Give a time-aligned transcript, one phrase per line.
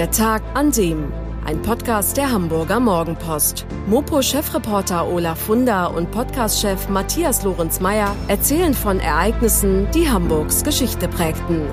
[0.00, 1.12] Der Tag an dem.
[1.44, 3.66] Ein Podcast der Hamburger Morgenpost.
[3.86, 11.66] Mopo-Chefreporter Olaf Funder und Podcast-Chef Matthias Lorenz-Meyer erzählen von Ereignissen, die Hamburgs Geschichte prägten.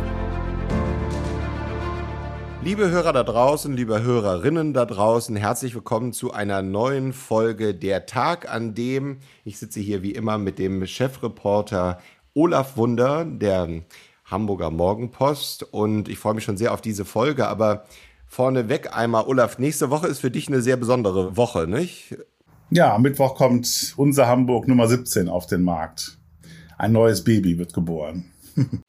[2.61, 8.07] Liebe Hörer da draußen, liebe Hörerinnen da draußen, herzlich willkommen zu einer neuen Folge Der
[8.07, 12.01] Tag, an dem ich sitze hier wie immer mit dem Chefreporter
[12.33, 13.83] Olaf Wunder, der
[14.25, 15.63] Hamburger Morgenpost.
[15.63, 17.47] Und ich freue mich schon sehr auf diese Folge.
[17.47, 17.85] Aber
[18.27, 22.17] vorneweg einmal, Olaf, nächste Woche ist für dich eine sehr besondere Woche, nicht?
[22.69, 26.17] Ja, am Mittwoch kommt unser Hamburg Nummer 17 auf den Markt.
[26.77, 28.31] Ein neues Baby wird geboren.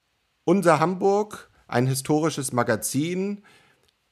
[0.45, 3.43] unser Hamburg, ein historisches Magazin.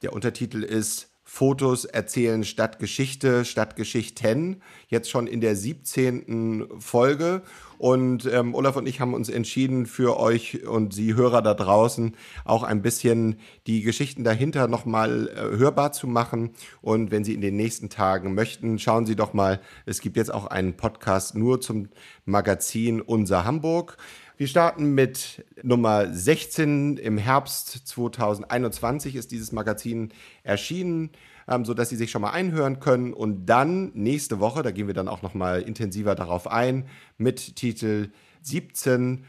[0.01, 6.69] Der Untertitel ist Fotos erzählen Stadtgeschichte, Stadtgeschichten, jetzt schon in der 17.
[6.79, 7.41] Folge.
[7.77, 12.15] Und ähm, Olaf und ich haben uns entschieden, für euch und Sie Hörer da draußen
[12.45, 13.35] auch ein bisschen
[13.67, 16.51] die Geschichten dahinter nochmal äh, hörbar zu machen.
[16.81, 20.33] Und wenn Sie in den nächsten Tagen möchten, schauen Sie doch mal, es gibt jetzt
[20.33, 21.89] auch einen Podcast nur zum
[22.25, 23.97] Magazin Unser Hamburg.
[24.39, 26.97] Wir starten mit Nummer 16.
[26.97, 30.09] Im Herbst 2021 ist dieses Magazin
[30.43, 31.09] erschienen,
[31.47, 33.13] ähm, sodass Sie sich schon mal einhören können.
[33.15, 36.85] Und dann nächste Woche, da gehen wir dann auch noch mal intensiver darauf ein,
[37.17, 38.11] mit Titel
[38.43, 39.25] 17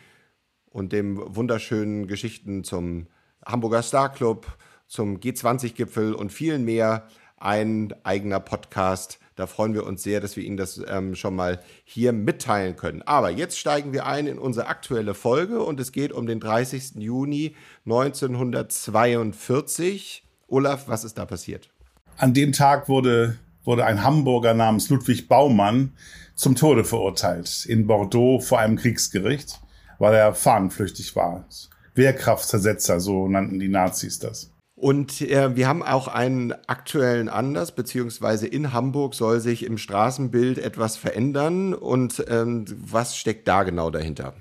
[0.67, 3.06] und dem wunderschönen Geschichten zum
[3.47, 7.09] Hamburger Star Club, zum G20-Gipfel und vielen mehr.
[7.39, 11.61] Ein eigener Podcast da freuen wir uns sehr, dass wir Ihnen das ähm, schon mal
[11.84, 13.03] hier mitteilen können.
[13.03, 16.97] Aber jetzt steigen wir ein in unsere aktuelle Folge und es geht um den 30.
[16.97, 17.55] Juni
[17.86, 20.25] 1942.
[20.48, 21.70] Olaf, was ist da passiert?
[22.16, 25.92] An dem Tag wurde, wurde ein Hamburger namens Ludwig Baumann
[26.34, 29.61] zum Tode verurteilt in Bordeaux vor einem Kriegsgericht,
[30.00, 31.47] weil er fahnenflüchtig war.
[31.94, 34.50] Wehrkraftzersetzer, so nannten die Nazis das.
[34.81, 40.59] Und äh, wir haben auch einen aktuellen Anlass, beziehungsweise in Hamburg soll sich im Straßenbild
[40.59, 41.75] etwas verändern.
[41.75, 44.34] Und ähm, was steckt da genau dahinter?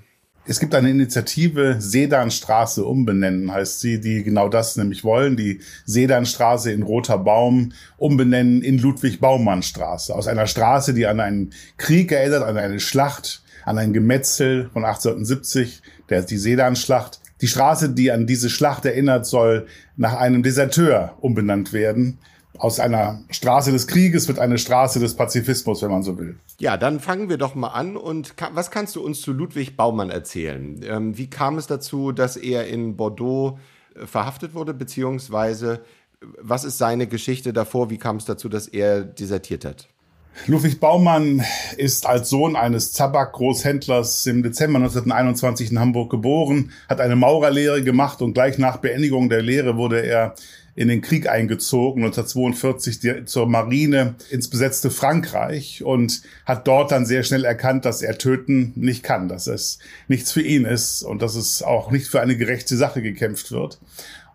[0.46, 6.72] Es gibt eine Initiative, Sedanstraße umbenennen, heißt sie, die genau das nämlich wollen, die Sedanstraße
[6.72, 10.14] in Roter Baum umbenennen in Ludwig-Baumann-Straße.
[10.14, 14.84] Aus einer Straße, die an einen Krieg erinnert, an eine Schlacht, an ein Gemetzel von
[14.84, 17.20] 1870, der, die Sedanschlacht.
[17.40, 19.66] Die Straße, die an diese Schlacht erinnert, soll
[19.96, 22.18] nach einem Deserteur umbenannt werden.
[22.58, 26.36] Aus einer Straße des Krieges wird eine Straße des Pazifismus, wenn man so will.
[26.58, 27.96] Ja, dann fangen wir doch mal an.
[27.96, 30.80] Und was kannst du uns zu Ludwig Baumann erzählen?
[30.82, 33.58] Ähm, wie kam es dazu, dass er in Bordeaux
[33.94, 35.74] äh, verhaftet wurde, beziehungsweise
[36.20, 37.90] äh, was ist seine Geschichte davor?
[37.90, 39.88] Wie kam es dazu, dass er desertiert hat?
[40.46, 41.42] Ludwig Baumann
[41.76, 48.22] ist als Sohn eines Tabakgroßhändlers im Dezember 1921 in Hamburg geboren, hat eine Maurerlehre gemacht
[48.22, 50.34] und gleich nach Beendigung der Lehre wurde er
[50.78, 57.24] in den Krieg eingezogen, 1942 zur Marine ins besetzte Frankreich und hat dort dann sehr
[57.24, 61.34] schnell erkannt, dass er töten nicht kann, dass es nichts für ihn ist und dass
[61.34, 63.80] es auch nicht für eine gerechte Sache gekämpft wird.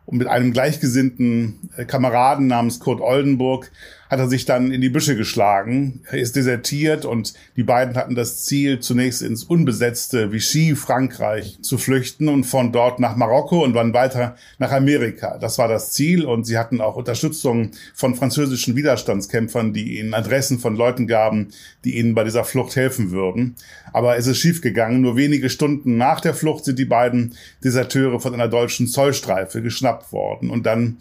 [0.05, 3.71] Und mit einem gleichgesinnten äh, Kameraden namens Kurt Oldenburg
[4.13, 8.43] hat er sich dann in die Büsche geschlagen, ist desertiert und die beiden hatten das
[8.43, 13.95] Ziel, zunächst ins unbesetzte Vichy, Frankreich zu flüchten und von dort nach Marokko und dann
[13.95, 15.39] weiter nach Amerika.
[15.39, 20.59] Das war das Ziel und sie hatten auch Unterstützung von französischen Widerstandskämpfern, die ihnen Adressen
[20.59, 21.47] von Leuten gaben,
[21.83, 23.55] die ihnen bei dieser Flucht helfen würden.
[23.93, 25.01] Aber es ist schiefgegangen.
[25.01, 30.13] Nur wenige Stunden nach der Flucht sind die beiden Deserteure von einer deutschen Zollstreife geschnappt
[30.13, 30.97] worden und dann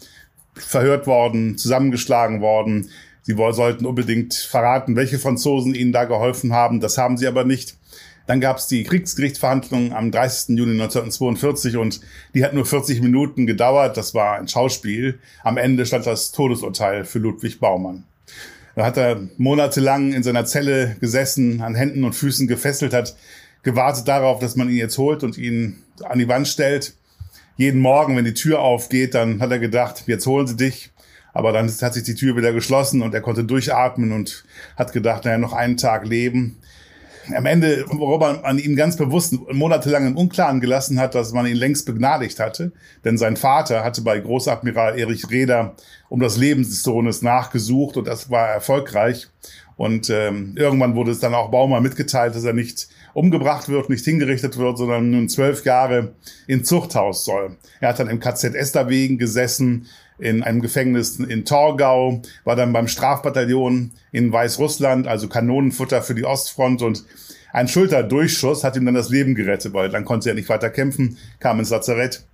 [0.55, 2.89] verhört worden, zusammengeschlagen worden.
[3.23, 6.79] Sie sollten unbedingt verraten, welche Franzosen ihnen da geholfen haben.
[6.79, 7.77] Das haben sie aber nicht.
[8.25, 10.57] Dann gab es die Kriegsgerichtsverhandlungen am 30.
[10.57, 11.99] Juni 1942 und
[12.33, 13.97] die hat nur 40 Minuten gedauert.
[13.97, 15.19] Das war ein Schauspiel.
[15.43, 18.05] Am Ende stand das Todesurteil für Ludwig Baumann.
[18.75, 23.15] Da hat er monatelang in seiner Zelle gesessen, an Händen und Füßen gefesselt, hat
[23.61, 26.93] gewartet darauf, dass man ihn jetzt holt und ihn an die Wand stellt
[27.55, 30.91] jeden Morgen, wenn die Tür aufgeht, dann hat er gedacht, jetzt holen sie dich.
[31.33, 34.45] Aber dann hat sich die Tür wieder geschlossen und er konnte durchatmen und
[34.77, 36.57] hat gedacht, naja, noch einen Tag leben.
[37.33, 41.55] Am Ende, worüber man ihn ganz bewusst monatelang im Unklaren gelassen hat, dass man ihn
[41.55, 42.73] längst begnadigt hatte.
[43.05, 45.75] Denn sein Vater hatte bei Großadmiral Erich Reder
[46.09, 49.29] um das Leben des Sohnes nachgesucht und das war erfolgreich.
[49.75, 54.05] Und ähm, irgendwann wurde es dann auch Baumer mitgeteilt, dass er nicht umgebracht wird, nicht
[54.05, 56.15] hingerichtet wird, sondern nun zwölf Jahre
[56.47, 57.57] in Zuchthaus soll.
[57.79, 59.87] Er hat dann im KZ Esterwegen gesessen,
[60.19, 66.25] in einem Gefängnis in Torgau, war dann beim Strafbataillon in Weißrussland, also Kanonenfutter für die
[66.25, 67.03] Ostfront und
[67.53, 71.17] ein Schulterdurchschuss hat ihm dann das Leben gerettet, weil dann konnte er nicht weiter kämpfen,
[71.39, 72.25] kam ins Lazarett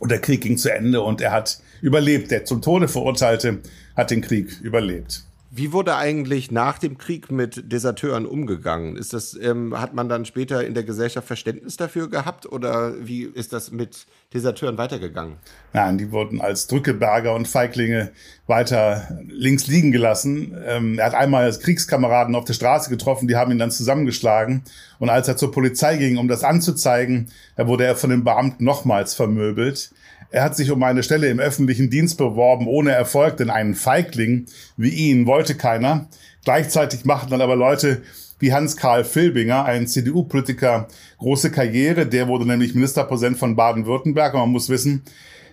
[0.00, 2.32] Und der Krieg ging zu Ende und er hat überlebt.
[2.32, 3.60] Der zum Tode verurteilte
[3.94, 5.24] hat den Krieg überlebt.
[5.56, 8.94] Wie wurde eigentlich nach dem Krieg mit Deserteuren umgegangen?
[8.94, 13.22] Ist das, ähm, hat man dann später in der Gesellschaft Verständnis dafür gehabt oder wie
[13.22, 15.36] ist das mit Deserteuren weitergegangen?
[15.72, 18.10] Nein, die wurden als Drückeberger und Feiglinge
[18.46, 20.54] weiter links liegen gelassen.
[20.66, 24.62] Ähm, er hat einmal Kriegskameraden auf der Straße getroffen, die haben ihn dann zusammengeschlagen.
[24.98, 29.14] Und als er zur Polizei ging, um das anzuzeigen, wurde er von den Beamten nochmals
[29.14, 29.90] vermöbelt.
[30.30, 34.46] Er hat sich um eine Stelle im öffentlichen Dienst beworben, ohne Erfolg, denn einen Feigling
[34.76, 36.08] wie ihn wollte keiner.
[36.44, 38.02] Gleichzeitig machten dann aber Leute
[38.38, 40.88] wie Hans-Karl Filbinger, ein CDU-Politiker,
[41.18, 42.06] große Karriere.
[42.06, 44.34] Der wurde nämlich Ministerpräsident von Baden-Württemberg.
[44.34, 45.02] Man muss wissen,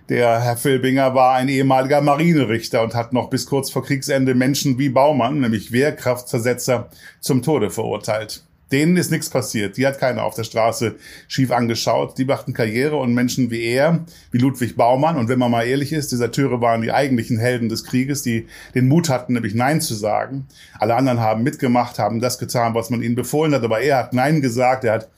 [0.09, 4.77] der Herr Filbinger war ein ehemaliger Marinerichter und hat noch bis kurz vor Kriegsende Menschen
[4.77, 6.89] wie Baumann, nämlich Wehrkraftzersetzer,
[7.21, 8.43] zum Tode verurteilt.
[8.73, 9.77] Denen ist nichts passiert.
[9.77, 10.95] Die hat keiner auf der Straße
[11.27, 12.17] schief angeschaut.
[12.17, 15.15] Die machten Karriere und Menschen wie er, wie Ludwig Baumann.
[15.15, 18.87] Und wenn man mal ehrlich ist, Deserteure waren die eigentlichen Helden des Krieges, die den
[18.87, 20.47] Mut hatten, nämlich Nein zu sagen.
[20.79, 23.63] Alle anderen haben mitgemacht, haben das getan, was man ihnen befohlen hat.
[23.63, 24.85] Aber er hat Nein gesagt.
[24.85, 25.09] Er hat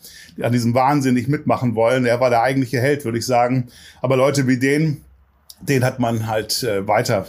[0.42, 2.06] an diesem Wahnsinn nicht mitmachen wollen.
[2.06, 3.68] Er war der eigentliche Held, würde ich sagen.
[4.02, 5.06] Aber Leute wie den,
[5.62, 7.28] den hat man halt äh, weiter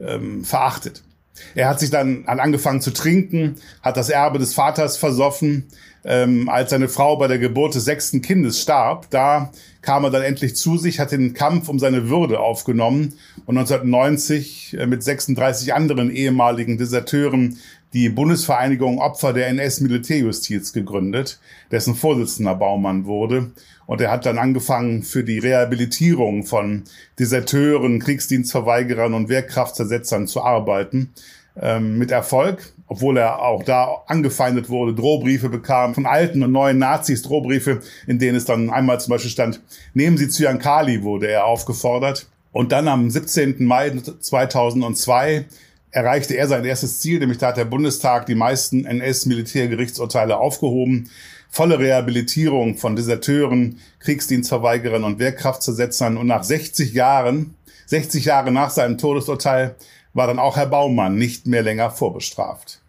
[0.00, 1.04] ähm, verachtet.
[1.54, 5.66] Er hat sich dann angefangen zu trinken, hat das Erbe des Vaters versoffen.
[6.02, 9.52] Ähm, als seine Frau bei der Geburt des sechsten Kindes starb, da
[9.82, 13.14] kam er dann endlich zu sich, hat den Kampf um seine Würde aufgenommen
[13.44, 17.58] und 1990 äh, mit 36 anderen ehemaligen Deserteuren
[17.92, 21.40] die Bundesvereinigung Opfer der NS-Militärjustiz gegründet,
[21.70, 23.50] dessen Vorsitzender Baumann wurde.
[23.86, 26.84] Und er hat dann angefangen, für die Rehabilitierung von
[27.18, 31.12] Deserteuren, Kriegsdienstverweigerern und Wehrkraftzersetzern zu arbeiten.
[31.60, 36.78] Ähm, mit Erfolg, obwohl er auch da angefeindet wurde, Drohbriefe bekam von alten und neuen
[36.78, 39.60] Nazis, Drohbriefe, in denen es dann einmal zum Beispiel stand,
[39.92, 42.28] nehmen Sie Zyankali, wurde er aufgefordert.
[42.52, 43.64] Und dann am 17.
[43.64, 43.90] Mai
[44.20, 45.46] 2002
[45.90, 51.10] erreichte er sein erstes Ziel, nämlich da hat der Bundestag die meisten NS-Militärgerichtsurteile aufgehoben
[51.50, 56.16] volle Rehabilitierung von Deserteuren, Kriegsdienstverweigerern und Wehrkraftzersetzern.
[56.16, 57.56] Und nach 60 Jahren,
[57.86, 59.74] 60 Jahre nach seinem Todesurteil,
[60.14, 62.80] war dann auch Herr Baumann nicht mehr länger vorbestraft.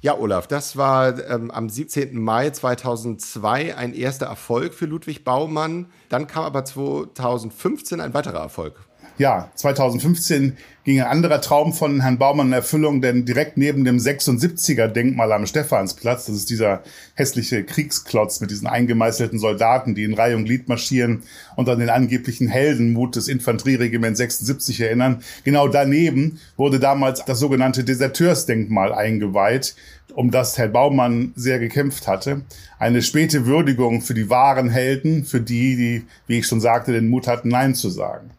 [0.00, 2.20] Ja, Olaf, das war ähm, am 17.
[2.20, 5.86] Mai 2002 ein erster Erfolg für Ludwig Baumann.
[6.10, 8.76] Dann kam aber 2015 ein weiterer Erfolg.
[9.16, 13.98] Ja, 2015 ging ein anderer Traum von Herrn Baumann in Erfüllung, denn direkt neben dem
[13.98, 16.82] 76er-Denkmal am Stephansplatz, das ist dieser
[17.14, 21.22] hässliche Kriegsklotz mit diesen eingemeißelten Soldaten, die in Reihe und Glied marschieren
[21.54, 25.22] und an den angeblichen Heldenmut des Infanterieregiments 76 erinnern.
[25.44, 29.76] Genau daneben wurde damals das sogenannte Deserteursdenkmal eingeweiht,
[30.14, 32.42] um das Herr Baumann sehr gekämpft hatte.
[32.78, 37.08] Eine späte Würdigung für die wahren Helden, für die, die, wie ich schon sagte, den
[37.08, 38.30] Mut hatten, Nein zu sagen.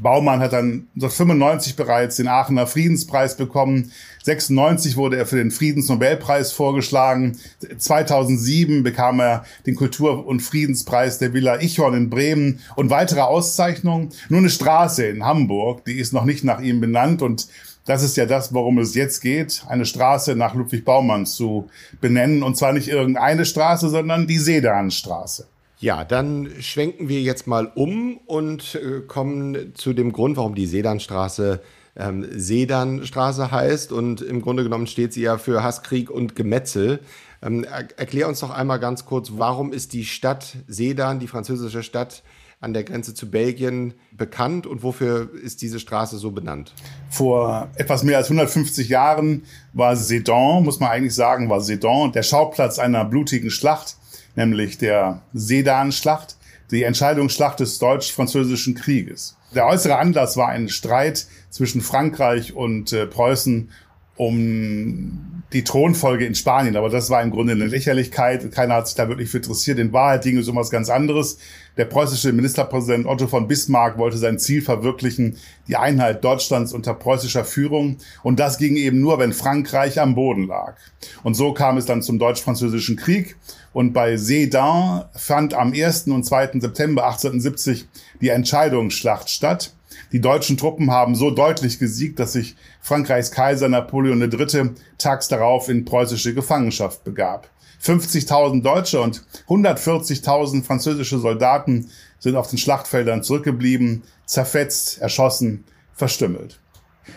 [0.00, 3.90] Baumann hat dann 1995 bereits den Aachener Friedenspreis bekommen.
[4.22, 7.38] 96 wurde er für den Friedensnobelpreis vorgeschlagen.
[7.78, 14.10] 2007 bekam er den Kultur- und Friedenspreis der Villa Ichhorn in Bremen und weitere Auszeichnungen.
[14.28, 17.48] Nur eine Straße in Hamburg, die ist noch nicht nach ihm benannt und
[17.88, 21.70] das ist ja das, worum es jetzt geht, eine Straße nach Ludwig Baumann zu
[22.02, 22.42] benennen.
[22.42, 25.46] Und zwar nicht irgendeine Straße, sondern die Sedanstraße.
[25.78, 30.66] Ja, dann schwenken wir jetzt mal um und äh, kommen zu dem Grund, warum die
[30.66, 31.62] Sedanstraße
[31.96, 33.90] ähm, Sedanstraße heißt.
[33.92, 37.00] Und im Grunde genommen steht sie ja für Hasskrieg und Gemetzel.
[37.40, 41.82] Ähm, er erklär uns doch einmal ganz kurz, warum ist die Stadt Sedan, die französische
[41.82, 42.22] Stadt,
[42.60, 46.74] an der Grenze zu Belgien bekannt und wofür ist diese Straße so benannt?
[47.08, 52.24] Vor etwas mehr als 150 Jahren war Sedan, muss man eigentlich sagen, war Sedan der
[52.24, 53.96] Schauplatz einer blutigen Schlacht,
[54.34, 56.36] nämlich der Sedan-Schlacht,
[56.70, 59.36] die Entscheidungsschlacht des deutsch-französischen Krieges.
[59.54, 63.70] Der äußere Anlass war ein Streit zwischen Frankreich und äh, Preußen
[64.18, 66.76] um die Thronfolge in Spanien.
[66.76, 68.52] Aber das war im Grunde eine Lächerlichkeit.
[68.52, 69.78] Keiner hat sich da wirklich für interessiert.
[69.78, 71.38] In Wahrheit ging es um was ganz anderes.
[71.78, 77.44] Der preußische Ministerpräsident Otto von Bismarck wollte sein Ziel verwirklichen, die Einheit Deutschlands unter preußischer
[77.44, 77.96] Führung.
[78.22, 80.74] Und das ging eben nur, wenn Frankreich am Boden lag.
[81.22, 83.36] Und so kam es dann zum Deutsch-Französischen Krieg.
[83.72, 86.08] Und bei Sedan fand am 1.
[86.08, 86.60] und 2.
[86.60, 87.86] September 1870
[88.20, 89.72] die Entscheidungsschlacht statt.
[90.12, 94.70] Die deutschen Truppen haben so deutlich gesiegt, dass sich Frankreichs Kaiser Napoleon III.
[94.98, 97.48] tags darauf in preußische Gefangenschaft begab.
[97.82, 105.64] 50.000 Deutsche und 140.000 französische Soldaten sind auf den Schlachtfeldern zurückgeblieben, zerfetzt, erschossen,
[105.94, 106.58] verstümmelt.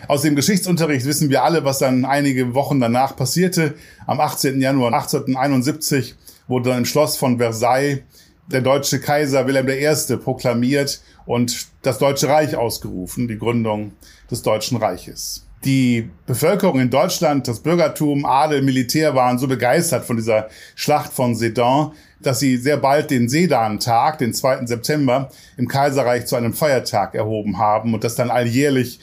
[0.08, 3.74] Aus dem Geschichtsunterricht wissen wir alle, was dann einige Wochen danach passierte.
[4.06, 4.60] Am 18.
[4.60, 6.14] Januar 1871
[6.48, 8.00] wurde dann im Schloss von Versailles
[8.46, 10.16] der deutsche Kaiser Wilhelm I.
[10.16, 13.92] proklamiert und das Deutsche Reich ausgerufen, die Gründung
[14.30, 15.46] des Deutschen Reiches.
[15.64, 21.36] Die Bevölkerung in Deutschland, das Bürgertum, Adel, Militär waren so begeistert von dieser Schlacht von
[21.36, 24.66] Sedan, dass sie sehr bald den Sedan-Tag, den 2.
[24.66, 28.98] September, im Kaiserreich zu einem Feiertag erhoben haben und das dann alljährlich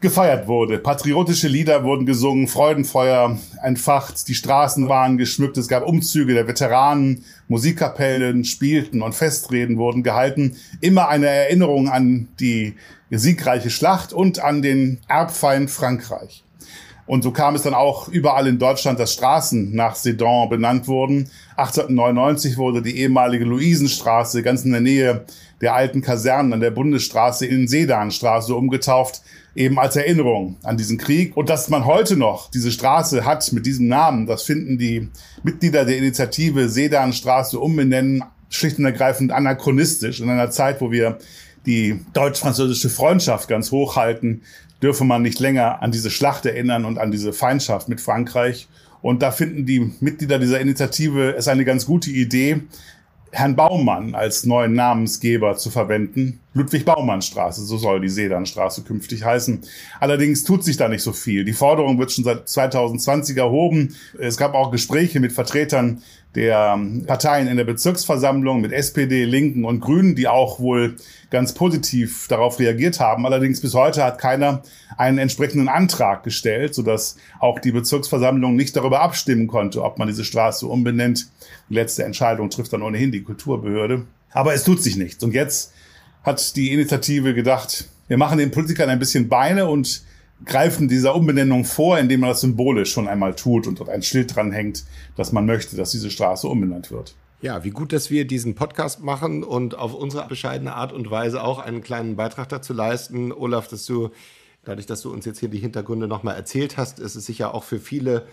[0.00, 0.78] gefeiert wurde.
[0.78, 7.24] Patriotische Lieder wurden gesungen, Freudenfeuer entfacht, die Straßen waren geschmückt, es gab Umzüge der Veteranen,
[7.48, 10.56] Musikkapellen spielten und Festreden wurden gehalten.
[10.80, 12.74] Immer eine Erinnerung an die
[13.10, 16.44] siegreiche Schlacht und an den Erbfeind Frankreich.
[17.06, 21.30] Und so kam es dann auch überall in Deutschland, dass Straßen nach Sedan benannt wurden.
[21.56, 25.24] 1899 wurde die ehemalige Luisenstraße ganz in der Nähe
[25.60, 29.22] der alten Kasernen an der Bundesstraße in Sedanstraße umgetauft,
[29.56, 31.36] eben als Erinnerung an diesen Krieg.
[31.36, 35.08] Und dass man heute noch diese Straße hat mit diesem Namen, das finden die
[35.42, 41.18] Mitglieder der Initiative Sedanstraße umbenennen schlicht und ergreifend anachronistisch in einer Zeit, wo wir
[41.64, 44.42] die deutsch-französische Freundschaft ganz hoch halten,
[44.82, 48.68] dürfe man nicht länger an diese Schlacht erinnern und an diese Feindschaft mit Frankreich.
[49.02, 52.62] Und da finden die Mitglieder dieser Initiative es eine ganz gute Idee,
[53.36, 56.40] Herrn Baumann als neuen Namensgeber zu verwenden.
[56.54, 59.60] Ludwig-Baumann-Straße, so soll die Sedanstraße künftig heißen.
[60.00, 61.44] Allerdings tut sich da nicht so viel.
[61.44, 63.94] Die Forderung wird schon seit 2020 erhoben.
[64.18, 66.02] Es gab auch Gespräche mit Vertretern
[66.34, 70.96] der Parteien in der Bezirksversammlung, mit SPD, Linken und Grünen, die auch wohl
[71.30, 73.24] ganz positiv darauf reagiert haben.
[73.24, 74.62] Allerdings bis heute hat keiner
[74.98, 80.24] einen entsprechenden Antrag gestellt, sodass auch die Bezirksversammlung nicht darüber abstimmen konnte, ob man diese
[80.24, 81.30] Straße umbenennt.
[81.70, 84.06] Die letzte Entscheidung trifft dann ohnehin die Kulturbehörde.
[84.30, 85.24] Aber es tut sich nichts.
[85.24, 85.72] Und jetzt
[86.22, 90.02] hat die Initiative gedacht, wir machen den Politikern ein bisschen Beine und
[90.44, 94.34] greifen dieser Umbenennung vor, indem man das symbolisch schon einmal tut und dort ein Schild
[94.34, 94.84] dran hängt,
[95.16, 97.14] dass man möchte, dass diese Straße umbenannt wird.
[97.42, 101.42] Ja, wie gut, dass wir diesen Podcast machen und auf unsere bescheidene Art und Weise
[101.42, 103.30] auch einen kleinen Beitrag dazu leisten.
[103.30, 104.10] Olaf, dass du,
[104.64, 107.64] dadurch, dass du uns jetzt hier die Hintergründe nochmal erzählt hast, ist es sicher auch
[107.64, 108.26] für viele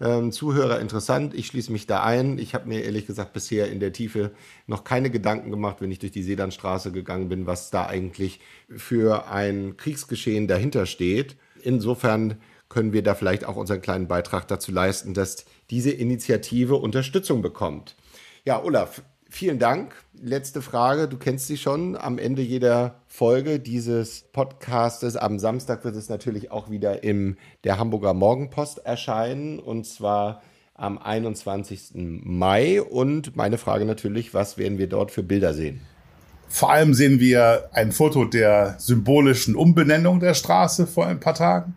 [0.00, 1.34] ähm, Zuhörer interessant.
[1.34, 2.38] Ich schließe mich da ein.
[2.38, 4.32] Ich habe mir ehrlich gesagt bisher in der Tiefe
[4.66, 9.28] noch keine Gedanken gemacht, wenn ich durch die Sedanstraße gegangen bin, was da eigentlich für
[9.28, 11.36] ein Kriegsgeschehen dahinter steht.
[11.62, 12.36] Insofern
[12.68, 17.96] können wir da vielleicht auch unseren kleinen Beitrag dazu leisten, dass diese Initiative Unterstützung bekommt.
[18.44, 19.94] Ja, Olaf, vielen Dank.
[20.20, 21.96] Letzte Frage, du kennst sie schon.
[21.96, 27.78] Am Ende jeder Folge dieses Podcastes, am Samstag wird es natürlich auch wieder im der
[27.78, 30.42] Hamburger Morgenpost erscheinen und zwar
[30.74, 31.90] am 21.
[31.94, 32.80] Mai.
[32.82, 35.80] Und meine Frage natürlich, was werden wir dort für Bilder sehen?
[36.48, 41.76] Vor allem sehen wir ein Foto der symbolischen Umbenennung der Straße vor ein paar Tagen.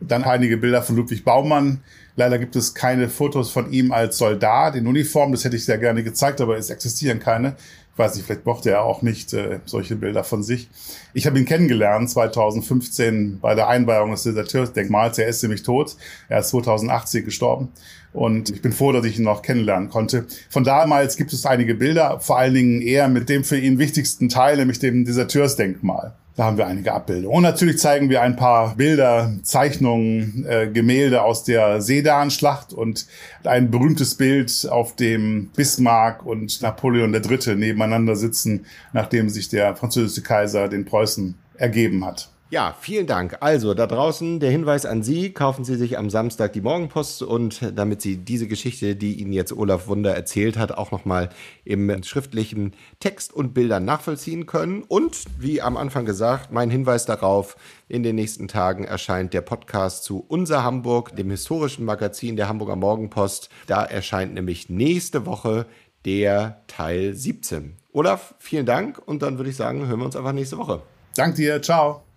[0.00, 1.82] Dann einige Bilder von Ludwig Baumann.
[2.16, 5.32] Leider gibt es keine Fotos von ihm als Soldat in Uniform.
[5.32, 7.56] Das hätte ich sehr gerne gezeigt, aber es existieren keine.
[7.96, 10.68] Weiß nicht, vielleicht mochte er auch nicht äh, solche Bilder von sich.
[11.14, 15.18] Ich habe ihn kennengelernt 2015 bei der Einweihung des Deserteursdenkmals.
[15.18, 15.96] Er ist nämlich tot.
[16.28, 17.68] Er ist 2018 gestorben.
[18.12, 20.26] Und ich bin froh, dass ich ihn noch kennenlernen konnte.
[20.50, 24.28] Von damals gibt es einige Bilder, vor allen Dingen eher mit dem für ihn wichtigsten
[24.28, 26.14] Teil, nämlich dem Deserteursdenkmal.
[26.36, 27.34] Da haben wir einige Abbildungen.
[27.34, 33.06] Und natürlich zeigen wir ein paar Bilder, Zeichnungen, äh, Gemälde aus der Sedan-Schlacht und
[33.44, 37.56] ein berühmtes Bild, auf dem Bismarck und Napoleon III.
[37.56, 42.28] nebeneinander sitzen, nachdem sich der französische Kaiser den Preußen ergeben hat.
[42.48, 43.38] Ja, vielen Dank.
[43.40, 47.72] Also da draußen der Hinweis an Sie, kaufen Sie sich am Samstag die Morgenpost und
[47.74, 51.30] damit Sie diese Geschichte, die Ihnen jetzt Olaf Wunder erzählt hat, auch nochmal
[51.64, 54.84] im schriftlichen Text und Bildern nachvollziehen können.
[54.86, 57.56] Und wie am Anfang gesagt, mein Hinweis darauf,
[57.88, 62.76] in den nächsten Tagen erscheint der Podcast zu Unser Hamburg, dem historischen Magazin der Hamburger
[62.76, 63.50] Morgenpost.
[63.66, 65.66] Da erscheint nämlich nächste Woche
[66.04, 67.74] der Teil 17.
[67.92, 70.82] Olaf, vielen Dank und dann würde ich sagen, hören wir uns einfach nächste Woche.
[71.16, 72.05] Dank dir, ciao.